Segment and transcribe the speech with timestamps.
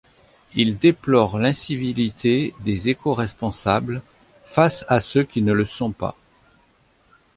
[0.55, 4.01] Il déplore l'incivilité des éco-responsables
[4.43, 6.17] face à ceux qui ne le sont pas.